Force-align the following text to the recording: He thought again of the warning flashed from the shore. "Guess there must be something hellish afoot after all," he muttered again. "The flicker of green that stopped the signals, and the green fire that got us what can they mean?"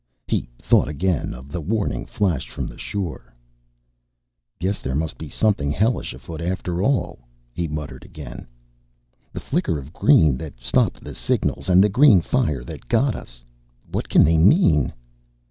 He 0.27 0.49
thought 0.57 0.89
again 0.89 1.31
of 1.35 1.51
the 1.51 1.61
warning 1.61 2.07
flashed 2.07 2.49
from 2.49 2.65
the 2.65 2.79
shore. 2.79 3.35
"Guess 4.57 4.81
there 4.81 4.95
must 4.95 5.15
be 5.15 5.29
something 5.29 5.69
hellish 5.69 6.11
afoot 6.15 6.41
after 6.41 6.81
all," 6.81 7.19
he 7.53 7.67
muttered 7.67 8.03
again. 8.03 8.47
"The 9.31 9.39
flicker 9.39 9.77
of 9.77 9.93
green 9.93 10.37
that 10.37 10.59
stopped 10.59 11.03
the 11.03 11.13
signals, 11.13 11.69
and 11.69 11.83
the 11.83 11.87
green 11.87 12.21
fire 12.21 12.63
that 12.63 12.87
got 12.89 13.15
us 13.15 13.43
what 13.91 14.09
can 14.09 14.23
they 14.23 14.39
mean?" 14.39 14.91